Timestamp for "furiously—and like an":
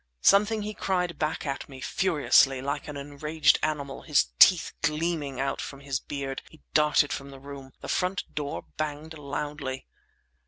1.79-2.97